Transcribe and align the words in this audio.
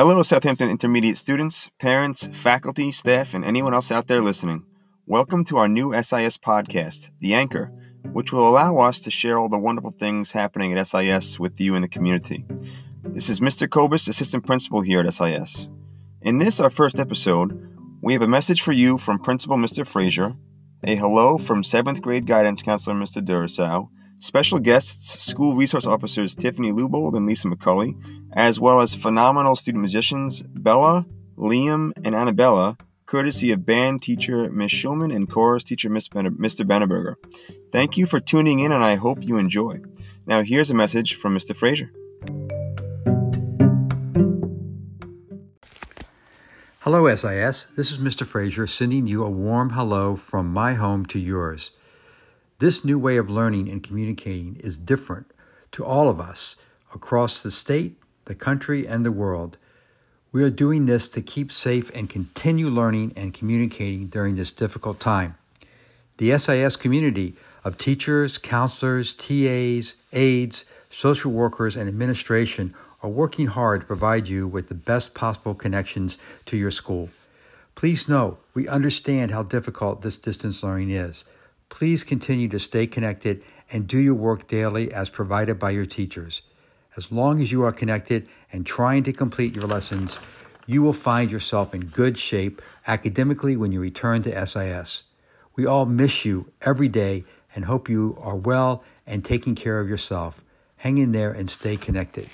Hello, 0.00 0.22
Southampton 0.22 0.70
Intermediate 0.70 1.18
students, 1.18 1.68
parents, 1.78 2.26
faculty, 2.28 2.90
staff, 2.90 3.34
and 3.34 3.44
anyone 3.44 3.74
else 3.74 3.92
out 3.92 4.06
there 4.06 4.22
listening. 4.22 4.64
Welcome 5.04 5.44
to 5.44 5.58
our 5.58 5.68
new 5.68 5.92
SIS 5.92 6.38
podcast, 6.38 7.10
The 7.20 7.34
Anchor, 7.34 7.66
which 8.10 8.32
will 8.32 8.48
allow 8.48 8.78
us 8.78 9.00
to 9.00 9.10
share 9.10 9.38
all 9.38 9.50
the 9.50 9.58
wonderful 9.58 9.90
things 9.90 10.32
happening 10.32 10.72
at 10.72 10.86
SIS 10.86 11.38
with 11.38 11.60
you 11.60 11.74
in 11.74 11.82
the 11.82 11.86
community. 11.86 12.46
This 13.04 13.28
is 13.28 13.40
Mr. 13.40 13.68
Cobis, 13.68 14.08
Assistant 14.08 14.46
Principal 14.46 14.80
here 14.80 15.00
at 15.00 15.12
SIS. 15.12 15.68
In 16.22 16.38
this, 16.38 16.60
our 16.60 16.70
first 16.70 16.98
episode, 16.98 17.68
we 18.00 18.14
have 18.14 18.22
a 18.22 18.26
message 18.26 18.62
for 18.62 18.72
you 18.72 18.96
from 18.96 19.18
Principal 19.18 19.58
Mr. 19.58 19.86
Frazier, 19.86 20.34
a 20.82 20.96
hello 20.96 21.36
from 21.36 21.60
7th 21.60 22.00
grade 22.00 22.26
guidance 22.26 22.62
counselor 22.62 22.96
Mr. 22.96 23.22
Duroseau, 23.22 23.90
special 24.20 24.58
guests, 24.58 25.22
school 25.24 25.54
resource 25.54 25.86
officers 25.86 26.36
Tiffany 26.36 26.70
Lubold 26.70 27.16
and 27.16 27.26
Lisa 27.26 27.48
McCulley, 27.48 27.96
as 28.34 28.60
well 28.60 28.80
as 28.80 28.94
phenomenal 28.94 29.56
student 29.56 29.80
musicians 29.80 30.42
Bella, 30.42 31.06
Liam, 31.36 31.92
and 32.04 32.14
Anabella, 32.14 32.78
courtesy 33.06 33.50
of 33.50 33.64
band 33.64 34.02
teacher 34.02 34.50
Miss 34.50 34.70
Schulman 34.72 35.14
and 35.14 35.28
chorus 35.28 35.64
teacher 35.64 35.90
Miss 35.90 36.08
Mr. 36.08 36.64
Benaberger. 36.64 37.14
Thank 37.72 37.96
you 37.96 38.06
for 38.06 38.20
tuning 38.20 38.60
in, 38.60 38.70
and 38.70 38.84
I 38.84 38.94
hope 38.94 39.22
you 39.22 39.38
enjoy. 39.38 39.80
Now, 40.26 40.42
here's 40.42 40.70
a 40.70 40.74
message 40.74 41.14
from 41.14 41.36
Mr. 41.36 41.56
Frazier. 41.56 41.90
Hello, 46.80 47.12
SIS. 47.14 47.66
This 47.76 47.90
is 47.90 47.98
Mr. 47.98 48.26
Frazier 48.26 48.66
sending 48.66 49.06
you 49.06 49.24
a 49.24 49.30
warm 49.30 49.70
hello 49.70 50.16
from 50.16 50.52
my 50.52 50.74
home 50.74 51.04
to 51.06 51.18
yours. 51.18 51.72
This 52.60 52.84
new 52.84 52.98
way 52.98 53.16
of 53.16 53.30
learning 53.30 53.70
and 53.70 53.82
communicating 53.82 54.56
is 54.56 54.76
different 54.76 55.30
to 55.72 55.82
all 55.82 56.10
of 56.10 56.20
us 56.20 56.56
across 56.94 57.40
the 57.40 57.50
state, 57.50 57.96
the 58.26 58.34
country, 58.34 58.86
and 58.86 59.02
the 59.02 59.10
world. 59.10 59.56
We 60.30 60.42
are 60.42 60.50
doing 60.50 60.84
this 60.84 61.08
to 61.08 61.22
keep 61.22 61.50
safe 61.50 61.90
and 61.96 62.10
continue 62.10 62.68
learning 62.68 63.14
and 63.16 63.32
communicating 63.32 64.08
during 64.08 64.36
this 64.36 64.52
difficult 64.52 65.00
time. 65.00 65.36
The 66.18 66.36
SIS 66.36 66.76
community 66.76 67.34
of 67.64 67.78
teachers, 67.78 68.36
counselors, 68.36 69.14
TAs, 69.14 69.96
aides, 70.12 70.66
social 70.90 71.32
workers, 71.32 71.76
and 71.76 71.88
administration 71.88 72.74
are 73.02 73.08
working 73.08 73.46
hard 73.46 73.80
to 73.80 73.86
provide 73.86 74.28
you 74.28 74.46
with 74.46 74.68
the 74.68 74.74
best 74.74 75.14
possible 75.14 75.54
connections 75.54 76.18
to 76.44 76.58
your 76.58 76.70
school. 76.70 77.08
Please 77.74 78.06
know 78.06 78.36
we 78.52 78.68
understand 78.68 79.30
how 79.30 79.44
difficult 79.44 80.02
this 80.02 80.18
distance 80.18 80.62
learning 80.62 80.90
is. 80.90 81.24
Please 81.70 82.04
continue 82.04 82.48
to 82.48 82.58
stay 82.58 82.86
connected 82.86 83.42
and 83.72 83.88
do 83.88 83.98
your 83.98 84.14
work 84.14 84.46
daily 84.46 84.92
as 84.92 85.08
provided 85.08 85.58
by 85.58 85.70
your 85.70 85.86
teachers. 85.86 86.42
As 86.96 87.10
long 87.10 87.40
as 87.40 87.50
you 87.50 87.62
are 87.62 87.72
connected 87.72 88.28
and 88.52 88.66
trying 88.66 89.04
to 89.04 89.12
complete 89.12 89.54
your 89.54 89.66
lessons, 89.66 90.18
you 90.66 90.82
will 90.82 90.92
find 90.92 91.30
yourself 91.30 91.74
in 91.74 91.86
good 91.86 92.18
shape 92.18 92.60
academically 92.86 93.56
when 93.56 93.72
you 93.72 93.80
return 93.80 94.20
to 94.22 94.46
SIS. 94.46 95.04
We 95.56 95.64
all 95.64 95.86
miss 95.86 96.24
you 96.24 96.52
every 96.60 96.88
day 96.88 97.24
and 97.54 97.64
hope 97.64 97.88
you 97.88 98.16
are 98.20 98.36
well 98.36 98.84
and 99.06 99.24
taking 99.24 99.54
care 99.54 99.80
of 99.80 99.88
yourself. 99.88 100.42
Hang 100.76 100.98
in 100.98 101.12
there 101.12 101.32
and 101.32 101.48
stay 101.48 101.76
connected. 101.76 102.28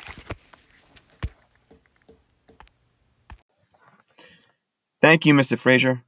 Thank 5.01 5.27
you, 5.27 5.34
Mr. 5.34 5.59
Frazier. 5.59 6.03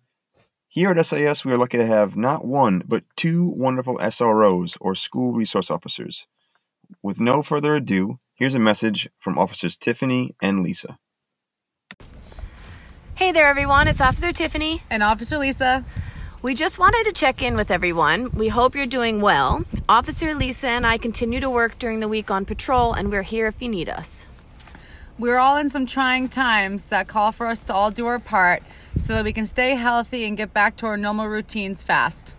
Here 0.70 0.90
at 0.90 1.02
SIS, 1.02 1.46
we 1.46 1.52
are 1.52 1.56
lucky 1.56 1.78
to 1.78 1.86
have 1.86 2.14
not 2.14 2.44
one, 2.44 2.82
but 2.86 3.02
two 3.16 3.54
wonderful 3.56 3.96
SROs, 3.96 4.76
or 4.82 4.94
school 4.94 5.32
resource 5.32 5.70
officers. 5.70 6.26
With 7.02 7.18
no 7.18 7.42
further 7.42 7.74
ado, 7.74 8.18
here's 8.34 8.54
a 8.54 8.58
message 8.58 9.08
from 9.18 9.38
Officers 9.38 9.78
Tiffany 9.78 10.36
and 10.42 10.62
Lisa. 10.62 10.98
Hey 13.14 13.32
there, 13.32 13.46
everyone. 13.46 13.88
It's 13.88 14.02
Officer 14.02 14.30
Tiffany. 14.30 14.82
And 14.90 15.02
Officer 15.02 15.38
Lisa. 15.38 15.86
We 16.42 16.54
just 16.54 16.78
wanted 16.78 17.04
to 17.04 17.12
check 17.12 17.40
in 17.40 17.56
with 17.56 17.70
everyone. 17.70 18.30
We 18.32 18.48
hope 18.48 18.74
you're 18.74 18.84
doing 18.84 19.22
well. 19.22 19.64
Officer 19.88 20.34
Lisa 20.34 20.68
and 20.68 20.86
I 20.86 20.98
continue 20.98 21.40
to 21.40 21.48
work 21.48 21.78
during 21.78 22.00
the 22.00 22.08
week 22.08 22.30
on 22.30 22.44
patrol, 22.44 22.92
and 22.92 23.10
we're 23.10 23.22
here 23.22 23.46
if 23.46 23.62
you 23.62 23.70
need 23.70 23.88
us. 23.88 24.28
We're 25.18 25.38
all 25.38 25.56
in 25.56 25.70
some 25.70 25.86
trying 25.86 26.28
times 26.28 26.90
that 26.90 27.08
call 27.08 27.32
for 27.32 27.46
us 27.46 27.62
to 27.62 27.72
all 27.72 27.90
do 27.90 28.06
our 28.06 28.18
part 28.18 28.62
so 28.98 29.14
that 29.14 29.24
we 29.24 29.32
can 29.32 29.46
stay 29.46 29.74
healthy 29.74 30.24
and 30.24 30.36
get 30.36 30.52
back 30.52 30.76
to 30.76 30.86
our 30.86 30.96
normal 30.96 31.26
routines 31.26 31.82
fast. 31.82 32.34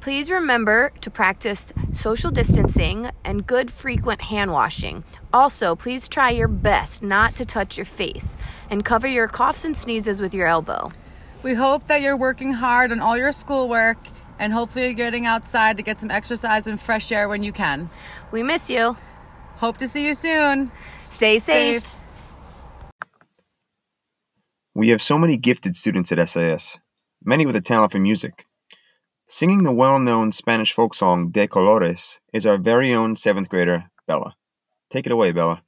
Please 0.00 0.30
remember 0.30 0.92
to 1.00 1.10
practice 1.10 1.72
social 1.92 2.30
distancing 2.30 3.10
and 3.24 3.46
good 3.46 3.70
frequent 3.70 4.20
hand 4.20 4.52
washing. 4.52 5.02
Also, 5.32 5.74
please 5.74 6.08
try 6.08 6.30
your 6.30 6.46
best 6.48 7.02
not 7.02 7.34
to 7.34 7.44
touch 7.44 7.76
your 7.76 7.86
face 7.86 8.36
and 8.70 8.84
cover 8.84 9.08
your 9.08 9.26
coughs 9.26 9.64
and 9.64 9.76
sneezes 9.76 10.20
with 10.20 10.32
your 10.32 10.46
elbow. 10.46 10.90
We 11.42 11.54
hope 11.54 11.88
that 11.88 12.02
you're 12.02 12.16
working 12.16 12.52
hard 12.52 12.92
on 12.92 13.00
all 13.00 13.16
your 13.16 13.32
schoolwork 13.32 13.98
and 14.38 14.52
hopefully 14.52 14.84
you're 14.84 14.94
getting 14.94 15.26
outside 15.26 15.78
to 15.78 15.82
get 15.82 15.98
some 15.98 16.10
exercise 16.10 16.66
and 16.66 16.80
fresh 16.80 17.10
air 17.10 17.28
when 17.28 17.42
you 17.42 17.52
can. 17.52 17.90
We 18.30 18.42
miss 18.42 18.70
you. 18.70 18.96
Hope 19.56 19.78
to 19.78 19.88
see 19.88 20.06
you 20.06 20.14
soon. 20.14 20.70
Stay 20.92 21.38
safe. 21.38 21.84
safe. 21.84 21.95
We 24.76 24.90
have 24.90 25.00
so 25.00 25.18
many 25.18 25.38
gifted 25.38 25.74
students 25.74 26.12
at 26.12 26.28
SIS, 26.28 26.80
many 27.24 27.46
with 27.46 27.56
a 27.56 27.62
talent 27.62 27.92
for 27.92 27.98
music. 27.98 28.44
Singing 29.26 29.62
the 29.62 29.72
well 29.72 29.98
known 29.98 30.32
Spanish 30.32 30.74
folk 30.74 30.92
song 30.92 31.30
De 31.30 31.48
Colores 31.48 32.18
is 32.30 32.44
our 32.44 32.58
very 32.58 32.92
own 32.92 33.16
seventh 33.16 33.48
grader, 33.48 33.90
Bella. 34.06 34.36
Take 34.90 35.06
it 35.06 35.12
away, 35.12 35.32
Bella. 35.32 35.62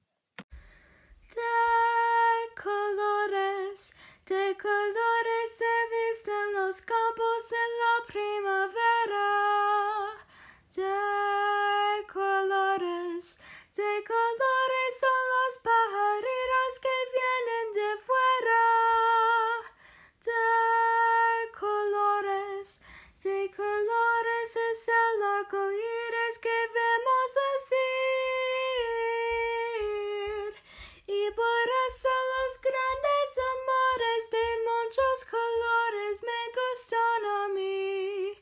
Y 31.11 31.31
por 31.33 31.67
eso 31.89 32.09
los 32.33 32.61
grandes 32.61 33.31
amores 33.53 34.31
de 34.31 34.47
muchos 34.69 35.25
colores 35.31 36.23
me 36.23 36.43
gustan 36.59 37.23
a 37.25 37.49
mí. 37.55 38.33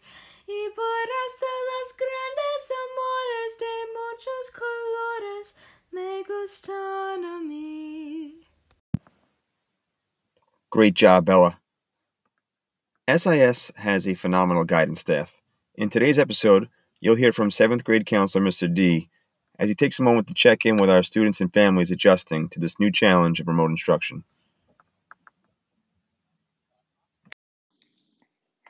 Y 0.47 0.71
por 0.75 1.07
eso 1.27 1.47
los 1.71 1.89
grandes 1.97 2.63
amores 2.85 3.51
de 3.65 3.75
muchos 3.99 4.45
colores 4.63 5.57
me 5.93 6.23
gustan 6.25 7.25
a 7.25 7.41
mí. 7.41 8.47
Great 10.71 10.95
job, 10.95 11.25
Bella. 11.25 11.61
SIS 13.09 13.73
has 13.77 14.07
a 14.09 14.15
phenomenal 14.15 14.65
guidance 14.65 15.01
staff. 15.01 15.41
In 15.79 15.91
today's 15.91 16.19
episode, 16.19 16.71
you'll 17.01 17.17
hear 17.17 17.33
from 17.33 17.51
7th 17.51 17.85
grade 17.85 18.07
counselor 18.07 18.43
Mr. 18.43 18.73
D 18.73 19.11
as 19.59 19.69
he 19.69 19.75
takes 19.75 19.99
a 19.99 20.03
moment 20.03 20.27
to 20.29 20.33
check 20.33 20.65
in 20.65 20.77
with 20.77 20.89
our 20.89 21.03
students 21.03 21.39
and 21.39 21.53
families 21.53 21.91
adjusting 21.91 22.49
to 22.49 22.59
this 22.59 22.81
new 22.81 22.91
challenge 22.91 23.41
of 23.41 23.47
remote 23.47 23.71
instruction. 23.71 24.25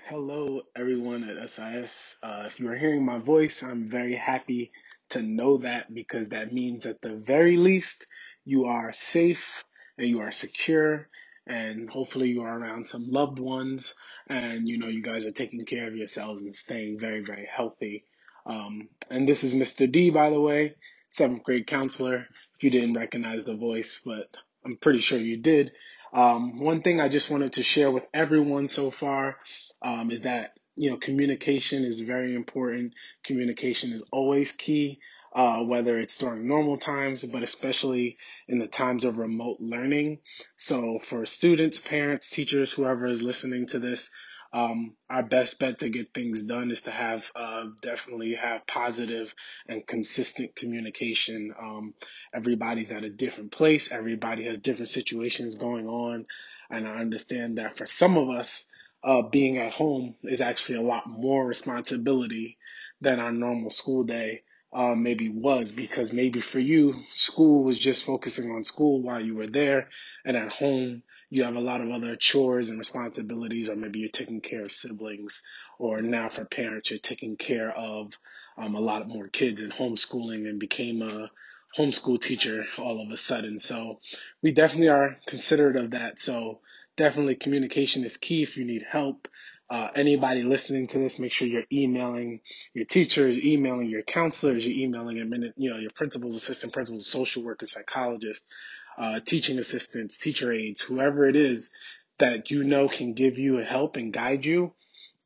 Hello, 0.06 0.62
everyone 0.75 1.22
at 1.31 1.49
SIS. 1.49 2.16
Uh, 2.25 2.43
if 2.47 2.59
you 2.59 2.69
are 2.69 2.75
hearing 2.75 3.05
my 3.05 3.19
voice, 3.19 3.62
I'm 3.62 3.89
very 3.89 4.16
happy 4.16 4.72
to 5.10 5.22
know 5.22 5.59
that 5.59 5.95
because 5.95 6.31
that 6.31 6.53
means 6.53 6.86
at 6.86 7.01
the 7.03 7.15
very 7.15 7.57
least 7.57 8.09
you 8.45 8.65
are 8.65 8.91
safe 8.91 9.65
and 9.97 10.09
you 10.09 10.22
are 10.22 10.33
secure 10.33 11.09
and 11.47 11.89
hopefully 11.89 12.28
you 12.28 12.43
are 12.43 12.59
around 12.59 12.89
some 12.89 13.10
loved 13.10 13.39
ones 13.39 13.95
and 14.28 14.69
you 14.69 14.78
know 14.78 14.89
you 14.89 15.03
guys 15.03 15.25
are 15.25 15.33
taking 15.33 15.65
care 15.65 15.87
of 15.87 15.97
yourselves 15.97 16.43
and 16.43 16.54
staying 16.54 16.98
very 16.98 17.22
very 17.22 17.47
healthy. 17.51 18.04
Um, 18.45 18.89
and 19.10 19.28
this 19.28 19.45
is 19.45 19.54
mr 19.54 19.91
d 19.91 20.10
by 20.10 20.31
the 20.31 20.41
way 20.41 20.75
seventh 21.09 21.45
grade 21.45 21.66
counselor. 21.66 22.27
If 22.57 22.65
you 22.65 22.71
didn't 22.71 22.95
recognize 22.95 23.45
the 23.45 23.57
voice 23.57 24.01
but 24.04 24.37
i'm 24.65 24.77
pretty 24.77 25.01
sure 25.01 25.19
you 25.19 25.37
did. 25.37 25.72
Um, 26.13 26.60
one 26.60 26.83
thing 26.83 27.01
i 27.01 27.09
just 27.09 27.31
wanted 27.31 27.54
to 27.54 27.63
share 27.63 27.91
with 27.91 28.07
everyone 28.15 28.69
so 28.69 28.91
far 28.91 29.37
um, 29.83 30.10
is 30.10 30.22
that 30.22 30.54
you 30.77 30.91
know 30.91 30.97
communication 30.97 31.84
is 31.84 32.01
very 32.01 32.34
important. 32.34 32.95
Communication 33.25 33.93
is 33.93 34.03
always 34.13 34.53
key 34.53 35.01
uh, 35.36 35.62
whether 35.62 35.98
it's 35.98 36.16
during 36.16 36.48
normal 36.48 36.78
times, 36.78 37.22
but 37.22 37.42
especially 37.42 38.16
in 38.48 38.59
the 38.59 38.66
times 38.66 39.04
of 39.04 39.18
remote 39.18 39.59
learning. 39.60 40.18
So 40.56 40.98
for 40.98 41.27
students, 41.27 41.78
parents, 41.78 42.30
teachers, 42.30 42.72
whoever 42.72 43.04
is 43.04 43.22
listening 43.22 43.66
to 43.66 43.78
this, 43.78 44.10
um, 44.54 44.97
our 45.10 45.22
best 45.22 45.59
bet 45.59 45.80
to 45.80 45.91
get 45.91 46.15
things 46.15 46.41
done 46.41 46.71
is 46.71 46.83
to 46.83 46.91
have 46.91 47.30
uh, 47.36 47.65
definitely 47.83 48.36
have 48.36 48.66
positive 48.66 49.34
and 49.68 49.86
consistent 49.86 50.56
communication. 50.56 51.53
Um, 51.60 51.92
everybody's 52.33 52.91
at 52.91 53.04
a 53.04 53.10
different 53.10 53.53
place. 53.53 53.92
Everybody 53.92 54.47
has 54.47 54.56
different 54.56 54.88
situations 54.88 55.56
going 55.56 55.86
on, 55.86 56.24
and 56.71 56.88
I 56.88 56.97
understand 56.97 57.59
that 57.59 57.77
for 57.77 57.84
some 57.84 58.16
of 58.16 58.30
us, 58.30 58.65
uh, 59.04 59.21
being 59.21 59.59
at 59.59 59.74
home 59.74 60.15
is 60.22 60.41
actually 60.41 60.78
a 60.78 60.83
lot 60.83 61.06
more 61.06 61.47
responsibility 61.47 62.56
than 63.03 63.21
our 63.21 63.33
normal 63.33 63.68
school 63.68 64.04
day 64.04 64.41
uh, 64.72 64.95
maybe 64.95 65.28
was 65.28 65.72
because 65.72 66.13
maybe 66.13 66.41
for 66.41 66.59
you 66.59 67.03
school 67.10 67.65
was 67.65 67.78
just 67.78 68.04
focusing 68.04 68.51
on 68.51 68.65
school 68.65 69.01
while 69.01 69.21
you 69.21 69.34
were 69.34 69.47
there 69.47 69.89
and 70.24 70.36
at 70.36 70.53
home 70.53 71.03
you 71.28 71.45
have 71.45 71.57
a 71.57 71.60
lot 71.60 71.80
of 71.80 71.91
other 71.91 72.16
chores 72.16 72.68
and 72.68 72.78
responsibilities, 72.78 73.68
or 73.68 73.77
maybe 73.77 73.98
you're 73.98 74.09
taking 74.09 74.41
care 74.41 74.63
of 74.63 74.72
siblings, 74.72 75.42
or 75.78 76.01
now 76.01 76.28
for 76.28 76.45
parents, 76.45 76.91
you're 76.91 76.98
taking 77.01 77.36
care 77.36 77.71
of 77.71 78.18
um, 78.57 78.74
a 78.74 78.80
lot 78.80 79.09
more 79.09 79.28
kids 79.28 79.60
and 79.60 79.72
homeschooling 79.72 80.48
and 80.48 80.60
became 80.60 81.03
a 81.03 81.30
homeschool 81.77 82.21
teacher 82.21 82.65
all 82.78 83.03
of 83.03 83.10
a 83.10 83.16
sudden. 83.16 83.59
So 83.59 84.01
we 84.41 84.53
definitely 84.53 84.89
are 84.89 85.19
considerate 85.27 85.77
of 85.77 85.91
that. 85.91 86.21
So 86.21 86.60
definitely 86.97 87.34
communication 87.34 88.04
is 88.04 88.16
key 88.16 88.42
if 88.42 88.57
you 88.57 88.65
need 88.65 88.84
help. 88.89 89.28
Uh, 89.68 89.89
anybody 89.97 90.42
listening 90.45 90.86
to 90.86 90.98
this, 90.98 91.18
make 91.18 91.33
sure 91.33 91.48
you're 91.48 91.65
emailing 91.72 92.41
your 92.72 92.84
teachers, 92.84 93.39
emailing 93.45 93.89
your 93.89 94.03
counselors, 94.03 94.65
you're 94.66 94.86
emailing 94.86 95.16
you 95.57 95.71
know 95.71 95.78
your 95.78 95.91
principals, 95.91 96.36
assistant 96.36 96.72
principals, 96.72 97.07
social 97.07 97.45
workers, 97.45 97.72
psychologists, 97.72 98.47
uh, 98.97 99.18
teaching 99.21 99.59
assistants, 99.59 100.16
teacher 100.16 100.53
aides, 100.53 100.80
whoever 100.80 101.28
it 101.28 101.36
is 101.36 101.71
that 102.18 102.51
you 102.51 102.65
know 102.65 102.89
can 102.89 103.13
give 103.13 103.39
you 103.39 103.59
a 103.59 103.65
help 103.65 103.97
and 103.97 104.13
guide 104.13 104.47
you, 104.47 104.72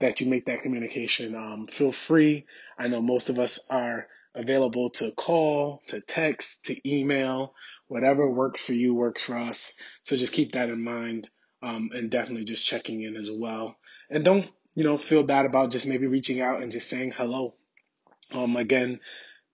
that 0.00 0.20
you 0.20 0.26
make 0.26 0.46
that 0.46 0.62
communication. 0.62 1.34
Um, 1.34 1.66
feel 1.66 1.93
free. 1.93 2.46
I 2.78 2.88
know 2.88 3.02
most 3.02 3.28
of 3.28 3.38
us 3.38 3.60
are 3.69 4.08
available 4.34 4.90
to 4.90 5.10
call, 5.12 5.82
to 5.88 6.00
text, 6.00 6.64
to 6.66 6.88
email, 6.88 7.54
whatever 7.88 8.28
works 8.28 8.60
for 8.60 8.72
you 8.72 8.94
works 8.94 9.25
for 9.25 9.36
us. 9.36 9.75
So 10.02 10.16
just 10.16 10.32
keep 10.32 10.52
that 10.52 10.70
in 10.70 10.82
mind. 10.82 11.28
Um, 11.62 11.90
and 11.92 12.10
definitely 12.10 12.44
just 12.44 12.64
checking 12.64 13.02
in 13.02 13.16
as 13.16 13.30
well. 13.30 13.76
And 14.08 14.24
don't, 14.24 14.50
you 14.74 14.84
know, 14.84 14.96
feel 14.96 15.22
bad 15.22 15.44
about 15.44 15.72
just 15.72 15.86
maybe 15.86 16.06
reaching 16.06 16.40
out 16.40 16.62
and 16.62 16.72
just 16.72 16.88
saying 16.88 17.12
hello. 17.14 17.54
Um, 18.32 18.56
again, 18.56 19.00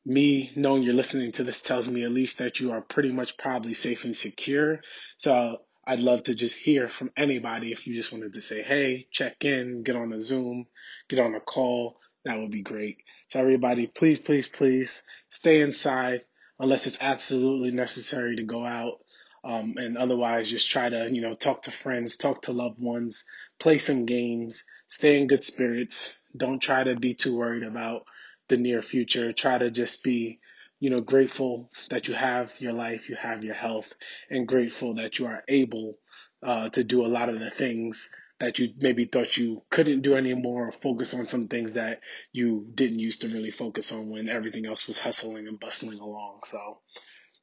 me 0.05 0.53
knowing 0.55 0.85
you're 0.85 0.95
listening 0.95 1.33
to 1.33 1.43
this 1.43 1.61
tells 1.61 1.89
me 1.89 2.05
at 2.05 2.13
least 2.13 2.39
that 2.39 2.61
you 2.61 2.71
are 2.73 2.81
pretty 2.81 3.11
much 3.11 3.37
probably 3.37 3.75
safe 3.75 4.05
and 4.05 4.15
secure. 4.15 4.81
So 5.17 5.59
I'd 5.85 6.01
love 6.01 6.25
to 6.25 6.35
just 6.35 6.55
hear 6.55 6.89
from 6.89 7.11
anybody 7.17 7.73
if 7.73 7.87
you 7.87 7.95
just 7.95 8.13
wanted 8.13 8.35
to 8.35 8.41
say, 8.41 8.63
hey, 8.63 9.07
check 9.11 9.45
in, 9.45 9.83
get 9.83 9.97
on 9.97 10.13
a 10.13 10.21
Zoom, 10.21 10.67
get 11.09 11.19
on 11.19 11.35
a 11.35 11.41
call. 11.41 11.99
That 12.25 12.39
would 12.39 12.51
be 12.51 12.63
great. 12.63 13.03
So 13.29 13.41
everybody, 13.41 13.87
please, 13.87 14.19
please, 14.19 14.49
please 14.49 15.03
stay 15.31 15.61
inside 15.61 16.23
unless 16.59 16.87
it's 16.87 16.99
absolutely 17.01 17.71
necessary 17.71 18.37
to 18.37 18.43
go 18.43 18.65
out. 18.65 18.99
Um, 19.47 19.75
and 19.77 19.97
otherwise, 19.97 20.51
just 20.51 20.69
try 20.69 20.89
to, 20.89 21.09
you 21.09 21.21
know, 21.21 21.33
talk 21.33 21.63
to 21.63 21.71
friends, 21.71 22.17
talk 22.17 22.43
to 22.43 22.53
loved 22.53 22.81
ones, 22.81 23.25
play 23.61 23.79
some 23.79 24.05
games, 24.05 24.65
stay 24.89 25.21
in 25.21 25.29
good 25.29 25.45
spirits. 25.45 26.21
Don't 26.37 26.59
try 26.59 26.83
to 26.83 26.97
be 26.97 27.15
too 27.15 27.39
worried 27.39 27.63
about 27.63 28.07
the 28.49 28.57
near 28.57 28.83
future. 28.83 29.33
Try 29.33 29.57
to 29.57 29.71
just 29.71 30.03
be, 30.03 30.41
you 30.81 30.91
know, 30.91 31.01
grateful 31.01 31.71
that 31.91 32.09
you 32.09 32.15
have 32.15 32.61
your 32.61 32.73
life, 32.73 33.09
you 33.09 33.15
have 33.15 33.45
your 33.45 33.55
health, 33.55 33.95
and 34.29 34.49
grateful 34.49 34.95
that 34.95 35.21
you 35.21 35.27
are 35.27 35.45
able 35.49 35.97
uh, 36.43 36.69
to 36.71 36.83
do 36.83 37.07
a 37.07 37.09
lot 37.09 37.29
of 37.29 37.39
the 37.39 37.51
things 37.51 38.11
that 38.41 38.59
you 38.59 38.71
maybe 38.79 39.05
thought 39.05 39.37
you 39.37 39.63
couldn't 39.71 40.03
do 40.03 40.17
anymore 40.17 40.69
or 40.69 40.73
focus 40.73 41.15
on 41.15 41.27
some 41.29 41.47
things 41.47 41.73
that 41.73 42.01
you 42.33 42.67
didn't 42.75 42.99
used 42.99 43.23
to 43.23 43.29
really 43.29 43.53
focus 43.53 43.93
on 43.93 44.11
when 44.11 44.29
everything 44.29 44.67
else 44.67 44.89
was 44.89 44.99
hustling 44.99 45.47
and 45.47 45.61
bustling 45.61 46.01
along. 46.01 46.41
So 46.45 46.79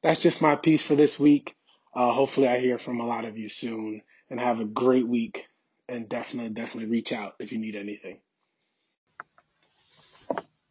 that's 0.02 0.20
just 0.20 0.42
my 0.42 0.54
piece 0.54 0.82
for 0.82 0.94
this 0.94 1.18
week. 1.18 1.56
Uh, 1.94 2.12
hopefully, 2.12 2.48
I 2.48 2.58
hear 2.58 2.78
from 2.78 3.00
a 3.00 3.06
lot 3.06 3.24
of 3.24 3.38
you 3.38 3.48
soon 3.48 4.02
and 4.30 4.40
have 4.40 4.60
a 4.60 4.64
great 4.64 5.06
week. 5.06 5.46
And 5.88 6.08
definitely, 6.08 6.52
definitely 6.52 6.90
reach 6.90 7.12
out 7.12 7.34
if 7.38 7.52
you 7.52 7.58
need 7.58 7.76
anything. 7.76 8.18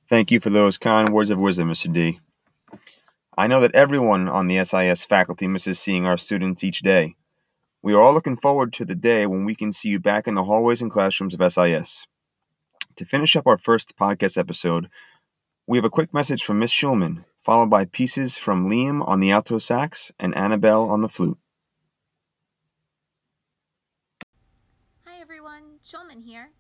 Thank 0.10 0.32
you 0.32 0.40
for 0.40 0.50
those 0.50 0.78
kind 0.78 1.10
words 1.10 1.30
of 1.30 1.38
wisdom, 1.38 1.70
Mr. 1.70 1.94
D. 1.94 2.20
I 3.38 3.48
know 3.48 3.62
that 3.62 3.76
everyone 3.76 4.28
on 4.28 4.48
the 4.48 4.64
SIS 4.64 5.06
faculty 5.06 5.48
misses 5.48 5.80
seeing 5.80 6.06
our 6.06 6.18
students 6.18 6.64
each 6.64 6.82
day. 6.82 7.16
We 7.82 7.94
are 7.94 8.02
all 8.02 8.14
looking 8.14 8.38
forward 8.38 8.74
to 8.74 8.86
the 8.86 8.96
day 8.96 9.26
when 9.26 9.44
we 9.44 9.56
can 9.56 9.72
see 9.72 9.90
you 9.90 10.00
back 10.00 10.28
in 10.28 10.36
the 10.36 10.44
hallways 10.44 10.82
and 10.82 10.92
classrooms 10.92 11.36
of 11.38 11.52
SIS. 11.52 12.08
To 12.96 13.06
finish 13.06 13.36
up 13.36 13.48
our 13.48 13.58
first 13.58 13.98
podcast 13.98 14.38
episode, 14.38 14.90
we 15.68 15.78
have 15.78 15.86
a 15.86 15.90
quick 15.90 16.14
message 16.14 16.44
from 16.44 16.60
Miss 16.60 16.72
Schulman, 16.72 17.26
followed 17.44 17.70
by 17.70 17.84
pieces 17.84 18.38
from 18.38 18.70
Liam 18.70 19.06
on 19.06 19.20
the 19.20 19.30
alto 19.30 19.58
sax 19.58 20.14
and 20.18 20.34
Annabelle 20.34 20.90
on 20.90 21.02
the 21.02 21.10
flute. 21.10 21.38
Hi 25.06 25.20
everyone, 25.20 25.80
Schulman 25.84 26.24
here. 26.24 26.52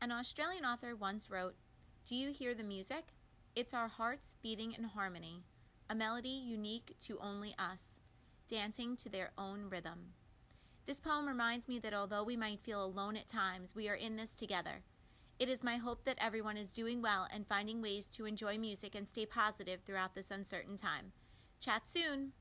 An 0.00 0.10
Australian 0.10 0.64
author 0.64 0.96
once 0.96 1.28
wrote, 1.30 1.54
do 2.06 2.16
you 2.16 2.32
hear 2.32 2.54
the 2.54 2.62
music? 2.62 3.04
It's 3.54 3.74
our 3.74 3.88
hearts 3.88 4.36
beating 4.42 4.72
in 4.72 4.84
harmony, 4.84 5.44
a 5.90 5.94
melody 5.94 6.30
unique 6.30 6.96
to 7.00 7.18
only 7.20 7.54
us, 7.58 8.00
dancing 8.48 8.96
to 8.96 9.10
their 9.10 9.32
own 9.36 9.68
rhythm. 9.68 10.14
This 10.86 10.98
poem 10.98 11.28
reminds 11.28 11.68
me 11.68 11.78
that 11.80 11.92
although 11.92 12.24
we 12.24 12.36
might 12.36 12.64
feel 12.64 12.82
alone 12.82 13.18
at 13.18 13.28
times, 13.28 13.74
we 13.76 13.86
are 13.90 13.94
in 13.94 14.16
this 14.16 14.30
together. 14.30 14.82
It 15.38 15.48
is 15.48 15.64
my 15.64 15.76
hope 15.76 16.04
that 16.04 16.18
everyone 16.20 16.56
is 16.56 16.72
doing 16.72 17.02
well 17.02 17.26
and 17.32 17.46
finding 17.46 17.82
ways 17.82 18.06
to 18.08 18.26
enjoy 18.26 18.58
music 18.58 18.94
and 18.94 19.08
stay 19.08 19.26
positive 19.26 19.80
throughout 19.84 20.14
this 20.14 20.30
uncertain 20.30 20.76
time. 20.76 21.12
Chat 21.60 21.88
soon! 21.88 22.32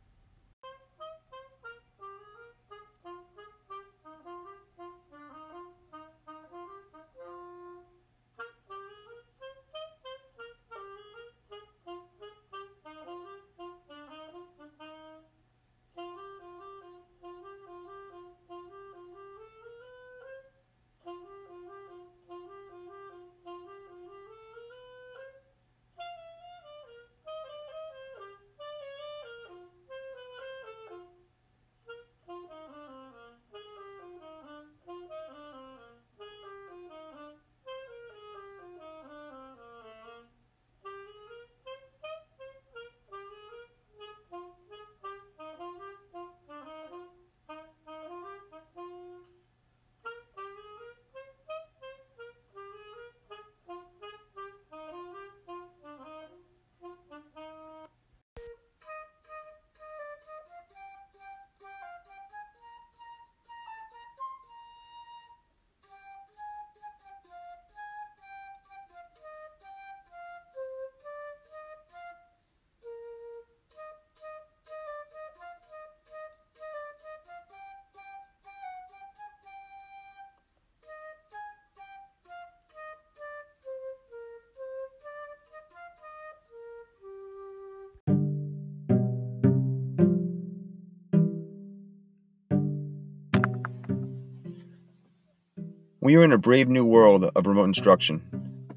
We 96.11 96.17
are 96.17 96.23
in 96.25 96.33
a 96.33 96.37
brave 96.37 96.67
new 96.67 96.85
world 96.85 97.23
of 97.23 97.47
remote 97.47 97.63
instruction, 97.63 98.21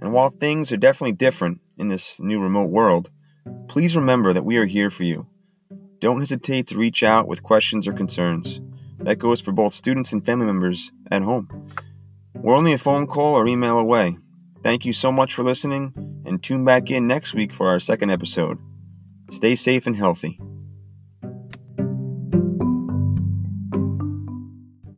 and 0.00 0.12
while 0.12 0.30
things 0.30 0.70
are 0.70 0.76
definitely 0.76 1.16
different 1.16 1.60
in 1.76 1.88
this 1.88 2.20
new 2.20 2.40
remote 2.40 2.70
world, 2.70 3.10
please 3.66 3.96
remember 3.96 4.32
that 4.32 4.44
we 4.44 4.56
are 4.56 4.66
here 4.66 4.88
for 4.88 5.02
you. 5.02 5.26
Don't 5.98 6.20
hesitate 6.20 6.68
to 6.68 6.78
reach 6.78 7.02
out 7.02 7.26
with 7.26 7.42
questions 7.42 7.88
or 7.88 7.92
concerns. 7.92 8.60
That 9.00 9.18
goes 9.18 9.40
for 9.40 9.50
both 9.50 9.72
students 9.72 10.12
and 10.12 10.24
family 10.24 10.46
members 10.46 10.92
at 11.10 11.22
home. 11.22 11.48
We're 12.34 12.54
only 12.54 12.72
a 12.72 12.78
phone 12.78 13.08
call 13.08 13.34
or 13.34 13.48
email 13.48 13.80
away. 13.80 14.16
Thank 14.62 14.84
you 14.84 14.92
so 14.92 15.10
much 15.10 15.34
for 15.34 15.42
listening, 15.42 15.92
and 16.24 16.40
tune 16.40 16.64
back 16.64 16.88
in 16.88 17.02
next 17.02 17.34
week 17.34 17.52
for 17.52 17.66
our 17.66 17.80
second 17.80 18.10
episode. 18.10 18.58
Stay 19.28 19.56
safe 19.56 19.88
and 19.88 19.96
healthy. 19.96 20.38